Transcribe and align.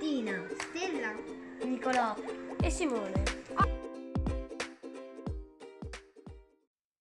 Martina, 0.00 0.42
Stella. 0.58 1.14
Nicolò 1.62 2.16
e 2.62 2.70
Simone. 2.70 3.22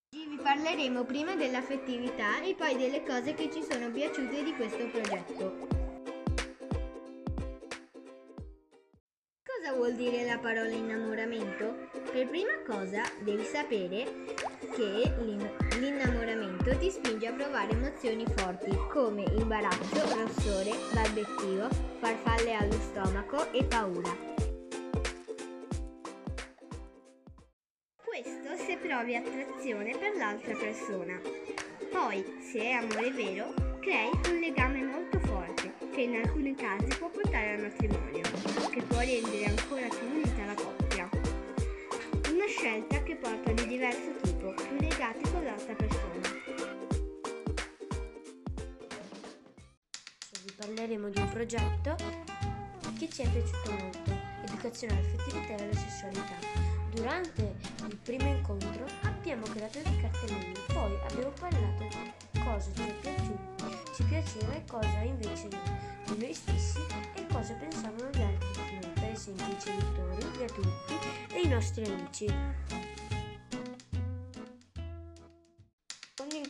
Oggi 0.09 0.27
vi 0.27 0.37
parleremo 0.43 1.05
prima 1.05 1.33
dell'affettività 1.37 2.41
e 2.41 2.55
poi 2.55 2.75
delle 2.75 3.01
cose 3.05 3.33
che 3.35 3.49
ci 3.49 3.63
sono 3.63 3.89
piaciute 3.89 4.43
di 4.43 4.53
questo 4.53 4.85
progetto. 4.89 5.67
Cosa 9.43 9.73
vuol 9.75 9.93
dire 9.93 10.25
la 10.25 10.37
parola 10.37 10.69
innamoramento? 10.69 11.89
Per 12.11 12.27
prima 12.27 12.61
cosa 12.67 13.03
devi 13.21 13.45
sapere 13.45 14.35
che 14.69 15.13
l'in- 15.21 15.49
l'innamoramento 15.79 16.77
ti 16.77 16.89
spinge 16.89 17.27
a 17.27 17.33
provare 17.33 17.71
emozioni 17.71 18.25
forti 18.35 18.69
come 18.89 19.23
imbarazzo, 19.37 19.99
rossore, 20.15 20.71
balbettio, 20.93 21.67
farfalle 21.99 22.53
allo 22.53 22.73
stomaco 22.73 23.51
e 23.51 23.63
paura. 23.65 24.15
Questo 28.03 28.55
se 28.55 28.77
provi 28.81 29.15
attrazione 29.15 29.97
per 29.97 30.15
l'altra 30.15 30.55
persona. 30.55 31.19
Poi, 31.91 32.23
se 32.39 32.59
è 32.59 32.71
amore 32.71 33.11
vero, 33.11 33.53
crei 33.79 34.09
un 34.29 34.39
legame 34.39 34.83
molto 34.83 35.19
forte 35.19 35.73
che 35.91 36.01
in 36.01 36.15
alcuni 36.15 36.53
casi 36.55 36.87
può 36.97 37.09
portare 37.09 37.53
al 37.53 37.61
matrimonio, 37.61 38.21
che 38.69 38.81
può 38.83 38.99
rendere 38.99 39.45
ancora 39.45 39.87
più 39.87 40.07
unita 40.07 40.45
la 40.45 40.53
coppia. 40.53 41.09
Una 42.31 42.45
scelta 42.47 43.01
che 43.03 43.15
porta 43.15 43.51
di 43.51 43.67
diverso 43.67 44.11
tipo, 44.21 44.28
legati 44.99 45.31
con 45.31 45.43
l'altra 45.45 45.73
persona. 45.75 46.27
Vi 50.43 50.51
parleremo 50.57 51.07
di 51.07 51.21
un 51.21 51.29
progetto 51.29 51.95
che 52.97 53.09
ci 53.09 53.21
è 53.21 53.29
piaciuto 53.29 53.71
molto, 53.71 54.11
educazione 54.43 54.97
all'affettività 54.97 55.55
e 55.55 55.63
alla 55.63 55.73
sessualità. 55.73 56.35
Durante 56.91 57.55
il 57.87 57.97
primo 58.03 58.27
incontro 58.27 58.85
abbiamo 59.03 59.43
creato 59.43 59.79
dei 59.81 60.01
cartellini, 60.01 60.51
poi 60.67 60.93
abbiamo 61.09 61.31
parlato 61.39 61.87
di 62.31 62.39
cosa 62.43 62.69
ci 62.73 62.93
piaciuto, 62.99 63.93
ci 63.95 64.03
piaceva 64.03 64.53
e 64.53 64.63
cosa 64.67 64.99
invece 64.99 65.47
di 65.47 66.17
noi 66.17 66.33
stessi 66.33 66.79
e 67.13 67.25
cosa 67.31 67.53
pensavano 67.53 68.09
gli 68.09 68.21
altri 68.21 68.63
di 68.69 68.85
noi, 68.85 68.93
per 68.95 69.11
esempio 69.11 69.45
i 69.45 69.57
genitori, 69.63 70.25
gli 70.37 70.43
adulti 70.43 70.93
e 71.31 71.41
i 71.41 71.47
nostri 71.47 71.85
amici. 71.85 72.78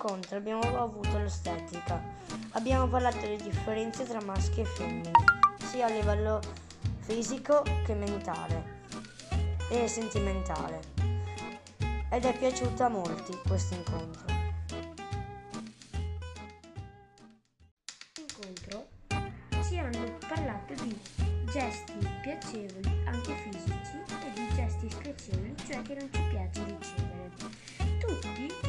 Incontro 0.01 0.37
abbiamo 0.37 0.61
avuto 0.81 1.17
l'estetica. 1.17 2.01
Abbiamo 2.51 2.87
parlato 2.87 3.19
delle 3.19 3.35
differenze 3.35 4.05
tra 4.05 4.21
maschi 4.21 4.61
e 4.61 4.63
femmine, 4.63 5.11
sia 5.65 5.87
a 5.87 5.89
livello 5.89 6.39
fisico 6.99 7.63
che 7.83 7.95
mentale 7.95 8.79
e 9.69 9.89
sentimentale. 9.89 10.79
Ed 12.09 12.23
è 12.23 12.37
piaciuto 12.37 12.81
a 12.81 12.87
molti 12.87 13.37
questo 13.45 13.73
incontro. 13.73 14.25
incontro 18.15 18.87
ci 19.67 19.77
hanno 19.79 20.17
parlato 20.25 20.73
di 20.81 20.97
gesti 21.51 22.07
piacevoli 22.21 23.03
anche 23.05 23.35
fisici 23.35 23.97
e 24.07 24.31
di 24.33 24.47
gesti 24.55 24.89
spiacevoli, 24.89 25.55
cioè 25.67 25.81
che 25.81 25.95
non 25.95 26.09
ci 26.13 26.21
piace 26.29 26.63
ricevere. 26.63 27.31
Tutti, 27.99 28.68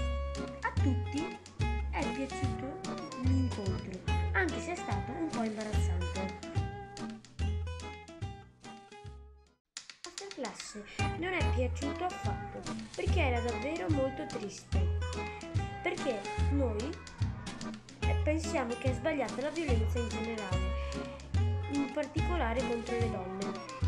piaciuto 2.27 3.09
l'incontro, 3.23 3.99
anche 4.33 4.61
se 4.61 4.73
è 4.73 4.77
stato 4.77 5.11
un 5.13 5.29
po' 5.29 5.43
imbarazzante. 5.43 6.39
La 10.19 10.29
classe 10.35 10.85
non 11.19 11.33
è 11.33 11.55
piaciuto 11.55 12.05
affatto 12.05 12.75
perché 12.95 13.21
era 13.21 13.41
davvero 13.41 13.89
molto 13.91 14.27
triste. 14.27 14.99
Perché 15.83 16.21
noi 16.51 16.91
eh, 18.01 18.15
pensiamo 18.23 18.75
che 18.75 18.91
è 18.91 18.95
sbagliata 18.95 19.41
la 19.41 19.51
violenza 19.51 19.99
in 19.99 20.09
generale, 20.09 20.59
in 21.73 21.91
particolare 21.93 22.61
contro 22.69 22.99
le 22.99 23.11
donne. 23.11 23.80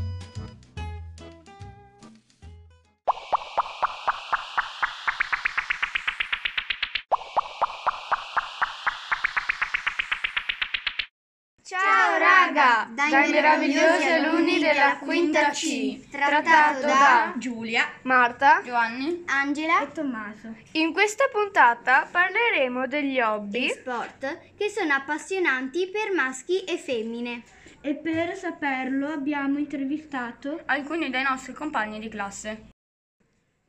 Raga! 12.95 13.11
Dai 13.11 13.31
meravigliosi 13.31 14.09
alunni 14.09 14.59
della 14.59 14.97
quinta 14.99 15.51
C, 15.51 16.09
trattato 16.11 16.87
da 16.87 17.35
Giulia, 17.37 17.87
Marta 18.03 18.61
Giovanni 18.65 19.25
Angela 19.27 19.83
e 19.83 19.93
Tommaso. 19.93 20.55
In 20.73 20.93
questa 20.93 21.25
puntata 21.31 22.09
parleremo 22.11 22.87
degli 22.87 23.19
e 23.19 23.23
hobby 23.23 23.69
sport 23.71 24.39
che 24.57 24.69
sono 24.69 24.93
appassionanti 24.95 25.89
per 25.89 26.13
maschi 26.13 26.65
e 26.65 26.77
femmine. 26.77 27.43
e 27.85 27.97
per 27.97 28.37
saperlo 28.37 29.09
abbiamo 29.09 29.59
intervistato 29.59 30.61
alcuni 30.67 31.11
dei 31.11 31.25
nostri 31.25 31.53
compagni 31.53 31.99
di 31.99 32.09
classe. 32.09 32.69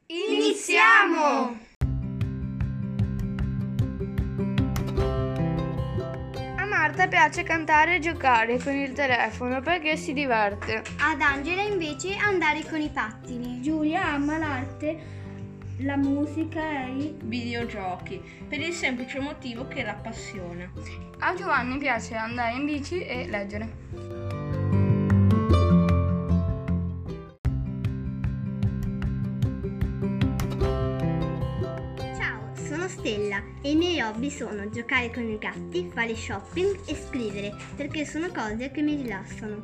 Iniziamo! 0.06 1.72
Marta 6.84 7.08
piace 7.08 7.44
cantare 7.44 7.96
e 7.96 8.00
giocare 8.00 8.60
con 8.60 8.74
il 8.76 8.92
telefono 8.92 9.62
perché 9.62 9.96
si 9.96 10.12
diverte. 10.12 10.84
Ad 11.00 11.22
Angela 11.22 11.62
invece 11.62 12.18
andare 12.18 12.62
con 12.70 12.82
i 12.82 12.90
pattini. 12.90 13.62
Giulia 13.62 14.04
ama 14.08 14.38
l'arte, 14.38 14.98
la 15.78 15.96
musica 15.96 16.60
e 16.60 16.92
i 16.92 17.16
Videogiochi, 17.22 18.22
per 18.50 18.60
il 18.60 18.74
semplice 18.74 19.22
motivo 19.22 19.66
che 19.66 19.82
l'appassiona. 19.82 20.70
A 21.20 21.34
Giovanni 21.36 21.78
piace 21.78 22.16
andare 22.16 22.58
in 22.58 22.66
bici 22.66 23.02
e 23.02 23.30
leggere. 23.30 23.83
Sono 32.84 32.88
Stella 32.90 33.42
e 33.62 33.72
i 33.72 33.76
miei 33.76 34.02
hobby 34.02 34.30
sono 34.30 34.70
giocare 34.70 35.10
con 35.12 35.24
i 35.30 35.38
gatti, 35.38 35.90
fare 35.94 36.16
shopping 36.16 36.80
e 36.86 36.96
scrivere 36.96 37.56
perché 37.76 38.06
sono 38.06 38.28
cose 38.28 38.72
che 38.72 38.82
mi 38.82 38.96
rilassano. 38.96 39.64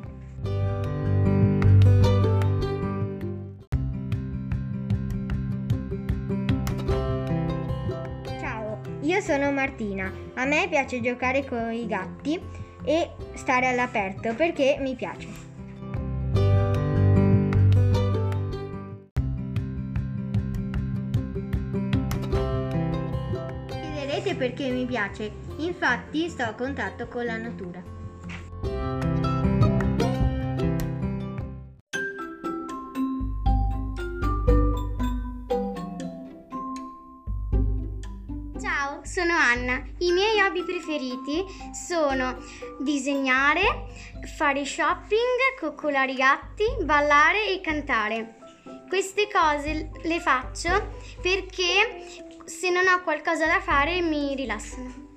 Ciao, 8.24 8.80
io 9.02 9.20
sono 9.20 9.52
Martina. 9.52 10.10
A 10.34 10.44
me 10.46 10.66
piace 10.68 11.00
giocare 11.00 11.44
con 11.44 11.72
i 11.72 11.86
gatti 11.86 12.40
e 12.84 13.10
stare 13.34 13.66
all'aperto 13.66 14.34
perché 14.34 14.78
mi 14.80 14.94
piace. 14.94 15.49
Perché 24.40 24.70
mi 24.70 24.86
piace, 24.86 25.30
infatti 25.58 26.30
sto 26.30 26.44
a 26.44 26.54
contatto 26.54 27.08
con 27.08 27.26
la 27.26 27.36
natura. 27.36 27.82
Ciao, 38.58 39.04
sono 39.04 39.34
Anna. 39.34 39.84
I 39.98 40.10
miei 40.10 40.40
hobby 40.40 40.64
preferiti 40.64 41.44
sono 41.74 42.38
disegnare, 42.78 43.88
fare 44.38 44.64
shopping, 44.64 45.58
coccolare 45.60 46.12
i 46.12 46.14
gatti, 46.14 46.64
ballare 46.82 47.48
e 47.48 47.60
cantare. 47.60 48.36
Queste 48.88 49.28
cose 49.30 49.90
le 50.02 50.18
faccio 50.18 50.94
perché 51.20 52.28
se 52.50 52.68
non 52.68 52.88
ho 52.88 53.00
qualcosa 53.04 53.46
da 53.46 53.60
fare 53.60 54.02
mi 54.02 54.34
rilassano. 54.34 55.08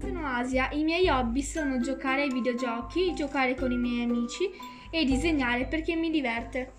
Sono 0.00 0.26
Asia, 0.26 0.70
i 0.70 0.84
miei 0.84 1.08
hobby 1.08 1.42
sono 1.42 1.80
giocare 1.80 2.22
ai 2.22 2.32
videogiochi, 2.32 3.12
giocare 3.14 3.56
con 3.56 3.72
i 3.72 3.76
miei 3.76 4.04
amici 4.04 4.48
e 4.88 5.04
disegnare 5.04 5.66
perché 5.66 5.96
mi 5.96 6.08
diverte. 6.08 6.74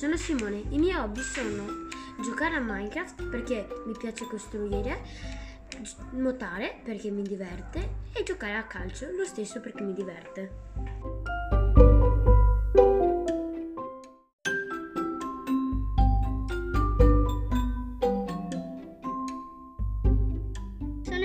Sono 0.00 0.16
Simone, 0.16 0.62
i 0.70 0.78
miei 0.78 0.96
hobby 0.96 1.20
sono 1.20 1.86
giocare 2.22 2.54
a 2.54 2.60
Minecraft 2.60 3.22
perché 3.28 3.68
mi 3.84 3.94
piace 3.94 4.24
costruire, 4.24 5.02
nuotare 6.12 6.80
perché 6.82 7.10
mi 7.10 7.20
diverte 7.20 7.96
e 8.14 8.22
giocare 8.22 8.54
a 8.54 8.64
calcio 8.64 9.10
lo 9.14 9.26
stesso 9.26 9.60
perché 9.60 9.82
mi 9.82 9.92
diverte. 9.92 10.68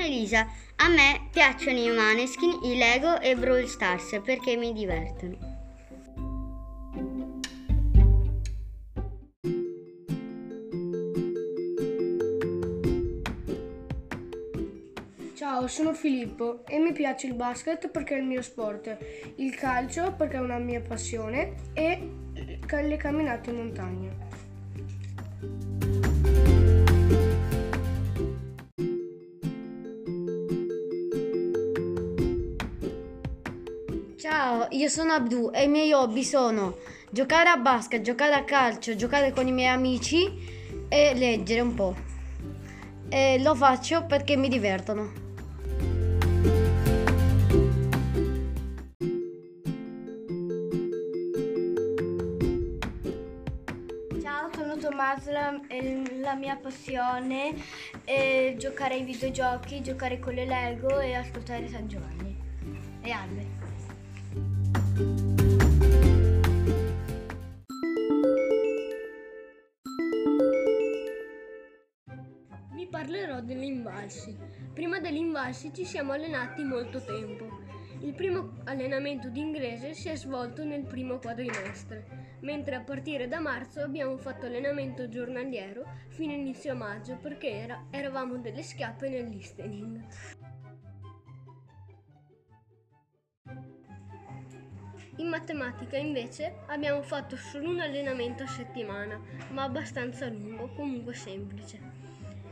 Elisa, 0.03 0.47
a 0.75 0.89
me 0.89 1.29
piacciono 1.31 1.79
i 1.79 1.89
Maneskin, 1.91 2.59
i 2.63 2.75
Lego 2.75 3.21
e 3.21 3.37
Brawl 3.37 3.67
Stars 3.67 4.19
perché 4.21 4.57
mi 4.57 4.73
divertono. 4.73 5.44
Ciao, 15.65 15.73
sono 15.73 15.93
Filippo 15.95 16.63
e 16.67 16.77
mi 16.77 16.91
piace 16.91 17.25
il 17.25 17.33
basket 17.33 17.89
perché 17.89 18.15
è 18.15 18.19
il 18.19 18.23
mio 18.23 18.43
sport, 18.43 18.97
il 19.37 19.55
calcio 19.55 20.13
perché 20.13 20.37
è 20.37 20.39
una 20.39 20.59
mia 20.59 20.79
passione 20.79 21.55
e 21.73 22.07
le 22.69 22.97
camminate 22.97 23.49
in 23.49 23.55
montagna. 23.55 24.11
Ciao, 34.17 34.67
io 34.69 34.87
sono 34.87 35.13
Abdu 35.13 35.49
e 35.51 35.63
i 35.63 35.67
miei 35.67 35.91
hobby 35.93 36.21
sono 36.21 36.77
giocare 37.09 37.49
a 37.49 37.57
basket, 37.57 38.01
giocare 38.01 38.35
a 38.35 38.43
calcio, 38.43 38.95
giocare 38.95 39.31
con 39.31 39.47
i 39.47 39.51
miei 39.51 39.73
amici 39.73 40.31
e 40.87 41.15
leggere 41.15 41.61
un 41.61 41.73
po'. 41.73 41.95
E 43.09 43.41
lo 43.41 43.55
faccio 43.55 44.05
perché 44.05 44.35
mi 44.35 44.47
divertono. 44.47 45.24
Tommaso 55.25 55.63
e 55.67 56.19
la 56.19 56.35
mia 56.35 56.55
passione 56.55 57.55
è 58.03 58.53
giocare 58.57 58.93
ai 58.93 59.03
videogiochi, 59.03 59.81
giocare 59.81 60.19
con 60.19 60.33
le 60.35 60.45
Lego 60.45 60.99
e 60.99 61.15
ascoltare 61.15 61.67
San 61.67 61.87
Giovanni 61.87 62.37
e 63.01 63.11
Albe. 63.11 63.45
Vi 72.73 72.87
parlerò 72.87 73.41
degli 73.41 73.63
invalsi. 73.63 74.37
Prima 74.73 74.99
degli 74.99 75.17
invalsi 75.17 75.73
ci 75.73 75.85
siamo 75.85 76.11
allenati 76.11 76.63
molto 76.63 77.03
tempo. 77.03 77.64
Il 78.05 78.13
primo 78.13 78.51
allenamento 78.65 79.29
di 79.29 79.39
inglese 79.39 79.95
si 79.95 80.09
è 80.09 80.15
svolto 80.15 80.63
nel 80.63 80.83
primo 80.83 81.17
quadrimestre, 81.17 82.37
mentre 82.41 82.75
a 82.75 82.81
partire 82.81 83.27
da 83.27 83.39
marzo 83.39 83.81
abbiamo 83.81 84.15
fatto 84.17 84.45
allenamento 84.45 85.09
giornaliero 85.09 85.83
fino 86.09 86.31
a 86.31 86.35
inizio 86.35 86.75
maggio 86.75 87.17
perché 87.17 87.49
era- 87.49 87.87
eravamo 87.89 88.37
delle 88.37 88.61
schiappe 88.61 89.09
nel 89.09 89.27
listening. 89.27 90.05
In 95.15 95.27
matematica 95.27 95.97
invece 95.97 96.57
abbiamo 96.67 97.01
fatto 97.01 97.35
solo 97.35 97.71
un 97.71 97.79
allenamento 97.79 98.43
a 98.43 98.47
settimana, 98.47 99.19
ma 99.49 99.63
abbastanza 99.63 100.27
lungo, 100.27 100.71
comunque 100.75 101.15
semplice. 101.15 101.79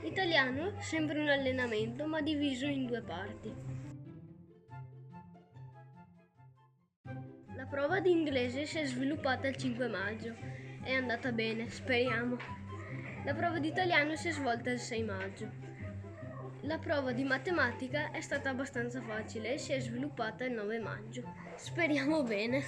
Italiano 0.02 0.74
sempre 0.80 1.20
un 1.20 1.30
allenamento 1.30 2.08
ma 2.08 2.22
diviso 2.22 2.66
in 2.66 2.88
due 2.88 3.02
parti. 3.02 3.74
La 7.64 7.70
prova 7.70 8.02
di 8.02 8.12
inglese 8.12 8.66
si 8.66 8.78
è 8.78 8.86
sviluppata 8.86 9.48
il 9.48 9.56
5 9.56 9.88
maggio. 9.88 10.36
È 10.84 10.92
andata 10.92 11.32
bene, 11.32 11.70
speriamo. 11.70 12.36
La 13.24 13.34
prova 13.34 13.58
di 13.58 13.70
italiano 13.70 14.18
si 14.18 14.28
è 14.28 14.32
svolta 14.32 14.70
il 14.70 14.80
6 14.80 15.04
maggio. 15.04 15.50
La 16.64 16.78
prova 16.78 17.14
di 17.14 17.24
matematica 17.24 18.12
è 18.12 18.20
stata 18.20 18.50
abbastanza 18.50 19.02
facile 19.02 19.54
e 19.54 19.58
si 19.58 19.72
è 19.72 19.80
sviluppata 19.80 20.44
il 20.44 20.52
9 20.52 20.80
maggio. 20.80 21.24
Speriamo 21.56 22.22
bene. 22.24 22.66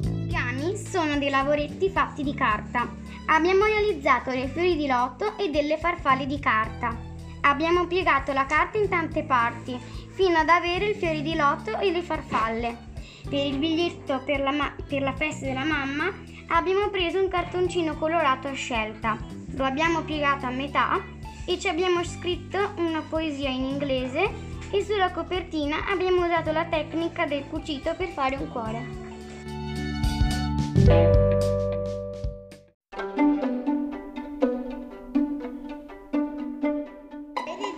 I 0.00 0.26
piani 0.26 0.74
sono 0.78 1.18
dei 1.18 1.28
lavoretti 1.28 1.90
fatti 1.90 2.22
di 2.22 2.32
carta. 2.32 2.88
Abbiamo 3.26 3.66
realizzato 3.66 4.30
dei 4.30 4.48
fiori 4.48 4.74
di 4.74 4.86
lotto 4.86 5.36
e 5.36 5.50
delle 5.50 5.76
farfalle 5.76 6.24
di 6.24 6.38
carta. 6.40 7.09
Abbiamo 7.42 7.86
piegato 7.86 8.32
la 8.32 8.46
carta 8.46 8.78
in 8.78 8.88
tante 8.88 9.22
parti 9.24 9.78
fino 10.12 10.38
ad 10.38 10.48
avere 10.48 10.86
il 10.86 10.96
fiori 10.96 11.22
di 11.22 11.34
lotto 11.34 11.78
e 11.78 11.90
le 11.90 12.02
farfalle. 12.02 12.88
Per 13.28 13.46
il 13.46 13.58
biglietto 13.58 14.22
per 14.24 14.40
la, 14.40 14.50
ma- 14.50 14.74
per 14.88 15.02
la 15.02 15.14
festa 15.14 15.46
della 15.46 15.64
mamma 15.64 16.12
abbiamo 16.48 16.88
preso 16.88 17.20
un 17.20 17.28
cartoncino 17.28 17.96
colorato 17.96 18.48
a 18.48 18.52
scelta. 18.52 19.16
Lo 19.54 19.64
abbiamo 19.64 20.02
piegato 20.02 20.46
a 20.46 20.50
metà 20.50 21.00
e 21.46 21.58
ci 21.58 21.68
abbiamo 21.68 22.04
scritto 22.04 22.74
una 22.76 23.02
poesia 23.08 23.48
in 23.48 23.64
inglese 23.64 24.48
e 24.70 24.84
sulla 24.84 25.10
copertina 25.10 25.86
abbiamo 25.88 26.24
usato 26.24 26.52
la 26.52 26.64
tecnica 26.64 27.26
del 27.26 27.46
cucito 27.48 27.94
per 27.96 28.08
fare 28.08 28.36
un 28.36 28.48
cuore. 28.48 29.08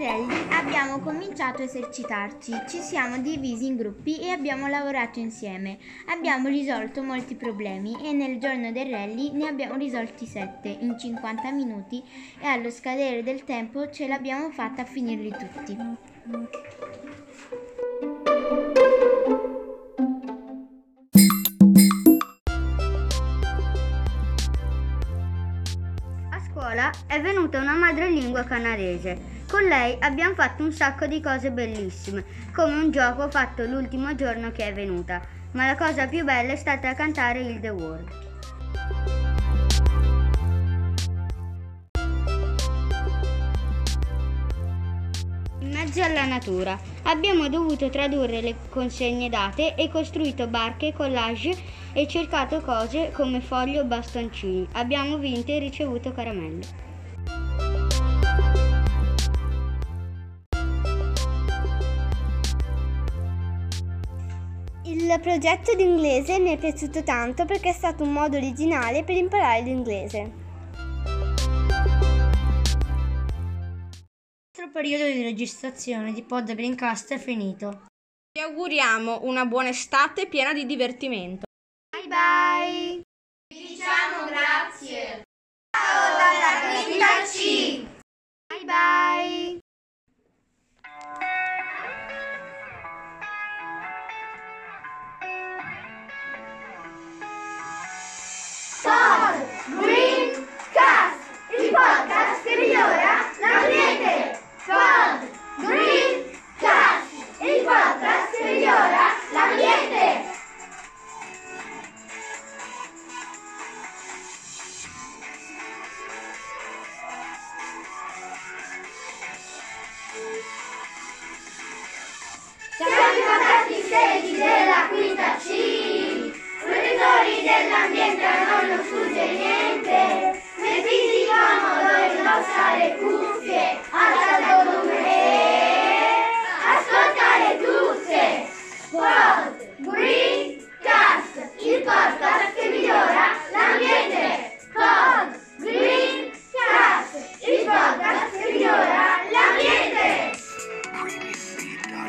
Rally 0.02 0.48
abbiamo 0.50 0.98
cominciato 0.98 1.62
a 1.62 1.64
esercitarci, 1.64 2.52
ci 2.68 2.80
siamo 2.80 3.18
divisi 3.18 3.66
in 3.66 3.76
gruppi 3.76 4.18
e 4.18 4.30
abbiamo 4.30 4.66
lavorato 4.66 5.20
insieme. 5.20 5.78
Abbiamo 6.08 6.48
risolto 6.48 7.04
molti 7.04 7.36
problemi 7.36 7.96
e 8.04 8.12
nel 8.12 8.40
giorno 8.40 8.72
del 8.72 8.90
rally 8.90 9.30
ne 9.30 9.46
abbiamo 9.46 9.76
risolti 9.76 10.26
7 10.26 10.76
in 10.80 10.98
50 10.98 11.52
minuti 11.52 12.02
e 12.40 12.46
allo 12.48 12.68
scadere 12.70 13.22
del 13.22 13.44
tempo 13.44 13.90
ce 13.90 14.08
l'abbiamo 14.08 14.50
fatta 14.50 14.82
a 14.82 14.84
finirli 14.84 15.30
tutti. 15.30 15.78
A 26.28 26.40
scuola 26.50 26.90
è 27.06 27.20
venuta 27.20 27.60
una 27.60 27.76
madrelingua 27.76 28.42
canadese. 28.42 29.31
Con 29.52 29.64
lei 29.64 29.94
abbiamo 30.00 30.32
fatto 30.32 30.64
un 30.64 30.72
sacco 30.72 31.06
di 31.06 31.20
cose 31.20 31.50
bellissime, 31.50 32.24
come 32.54 32.72
un 32.72 32.90
gioco 32.90 33.28
fatto 33.28 33.62
l'ultimo 33.64 34.14
giorno 34.14 34.50
che 34.50 34.68
è 34.68 34.72
venuta. 34.72 35.20
Ma 35.50 35.66
la 35.66 35.76
cosa 35.76 36.06
più 36.06 36.24
bella 36.24 36.54
è 36.54 36.56
stata 36.56 36.94
cantare 36.94 37.40
il 37.40 37.60
The 37.60 37.68
World. 37.68 38.08
In 45.58 45.68
mezzo 45.70 46.02
alla 46.02 46.24
natura 46.24 46.80
abbiamo 47.02 47.50
dovuto 47.50 47.90
tradurre 47.90 48.40
le 48.40 48.54
consegne 48.70 49.28
date 49.28 49.74
e 49.74 49.90
costruito 49.90 50.46
barche, 50.46 50.94
collage 50.94 51.54
e 51.92 52.08
cercato 52.08 52.62
cose 52.62 53.10
come 53.12 53.42
fogli 53.42 53.76
o 53.76 53.84
bastoncini. 53.84 54.66
Abbiamo 54.72 55.18
vinto 55.18 55.52
e 55.52 55.58
ricevuto 55.58 56.10
caramelle. 56.14 56.91
Il 65.12 65.20
progetto 65.20 65.74
di 65.74 65.82
inglese 65.82 66.38
mi 66.38 66.54
è 66.54 66.56
piaciuto 66.56 67.02
tanto 67.02 67.44
perché 67.44 67.68
è 67.68 67.72
stato 67.74 68.02
un 68.02 68.14
modo 68.14 68.38
originale 68.38 69.04
per 69.04 69.14
imparare 69.14 69.60
l'inglese. 69.60 70.18
Il 70.18 70.30
nostro 74.56 74.70
periodo 74.72 75.04
di 75.04 75.22
registrazione 75.22 76.14
di 76.14 76.22
Pod 76.22 76.54
Greencast 76.54 77.12
è 77.12 77.18
finito. 77.18 77.88
Vi 78.32 78.40
auguriamo 78.40 79.20
una 79.24 79.44
buona 79.44 79.68
estate 79.68 80.28
piena 80.28 80.54
di 80.54 80.64
divertimento. 80.64 81.42
Bye 81.94 82.08
bye! 82.08 83.02
Diciamo 83.54 84.24
grazie. 84.24 85.24
Ciao 85.76 86.16
dalla 86.16 86.84
quinta 86.86 87.21